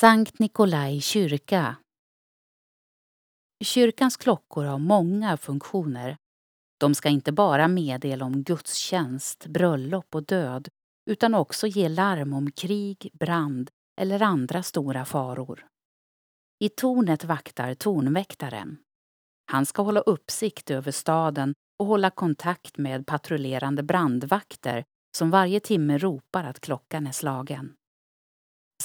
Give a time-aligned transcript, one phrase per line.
[0.00, 1.76] Sankt Nikolai kyrka
[3.64, 6.16] Kyrkans klockor har många funktioner.
[6.80, 10.68] De ska inte bara meddela om gudstjänst, bröllop och död
[11.10, 13.70] utan också ge larm om krig, brand
[14.00, 15.66] eller andra stora faror.
[16.64, 18.78] I tornet vaktar tornväktaren.
[19.52, 24.84] Han ska hålla uppsikt över staden och hålla kontakt med patrullerande brandvakter
[25.16, 27.76] som varje timme ropar att klockan är slagen.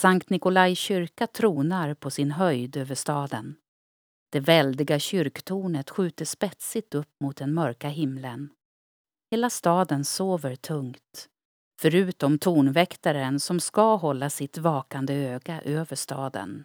[0.00, 3.56] Sankt Nikolai kyrka tronar på sin höjd över staden.
[4.32, 8.50] Det väldiga kyrktornet skjuter spetsigt upp mot den mörka himlen.
[9.30, 11.28] Hela staden sover tungt.
[11.80, 16.64] Förutom tornväktaren som ska hålla sitt vakande öga över staden.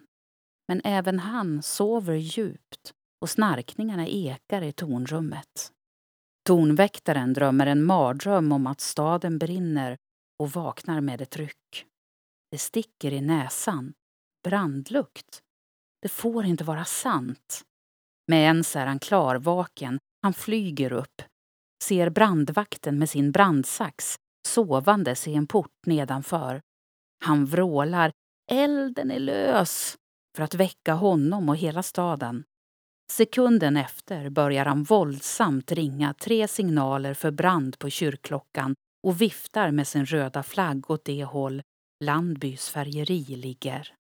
[0.68, 5.72] Men även han sover djupt och snarkningarna ekar i tornrummet.
[6.46, 9.96] Tornväktaren drömmer en mardröm om att staden brinner
[10.38, 11.86] och vaknar med ett ryck.
[12.56, 13.92] Det sticker i näsan.
[14.44, 15.42] Brandlukt.
[16.02, 17.62] Det får inte vara sant.
[18.28, 19.98] Med ens är han klarvaken.
[20.22, 21.22] Han flyger upp.
[21.84, 24.16] Ser brandvakten med sin brandsax
[24.48, 26.60] sovandes i en port nedanför.
[27.24, 28.12] Han vrålar
[28.50, 29.96] ”Elden är lös!”
[30.36, 32.44] för att väcka honom och hela staden.
[33.12, 38.74] Sekunden efter börjar han våldsamt ringa tre signaler för brand på kyrkklockan
[39.06, 41.62] och viftar med sin röda flagg åt det håll
[42.04, 43.94] Landbys färgeri ligger.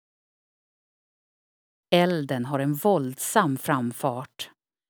[1.96, 4.50] Elden har en våldsam framfart.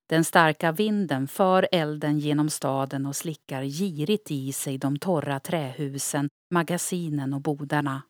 [0.09, 6.29] Den starka vinden för elden genom staden och slickar girigt i sig de torra trähusen,
[6.53, 8.01] magasinen och bodarna.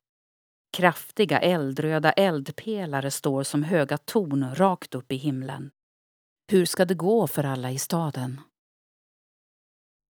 [0.77, 5.71] Kraftiga eldröda eldpelare står som höga torn rakt upp i himlen.
[6.51, 8.41] Hur ska det gå för alla i staden?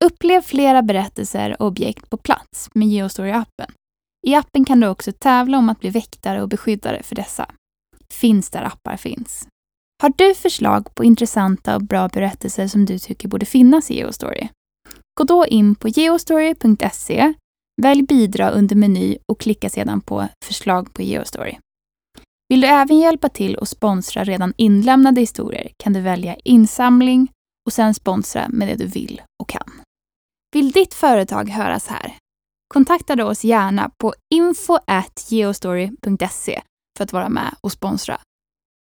[0.05, 3.71] Upplev flera berättelser och objekt på plats med Geostory-appen.
[4.27, 7.45] I appen kan du också tävla om att bli väktare och beskyddare för dessa.
[8.09, 9.47] Finns där appar finns.
[10.01, 14.47] Har du förslag på intressanta och bra berättelser som du tycker borde finnas i Geostory?
[15.19, 17.33] Gå då in på geostory.se,
[17.81, 21.57] välj bidra under meny och klicka sedan på förslag på Geostory.
[22.49, 27.31] Vill du även hjälpa till och sponsra redan inlämnade historier kan du välja insamling
[27.65, 29.71] och sen sponsra med det du vill och kan.
[30.55, 32.15] Vill ditt företag höras här?
[32.75, 36.61] Kontakta då oss gärna på info.geostory.se
[36.97, 38.17] för att vara med och sponsra.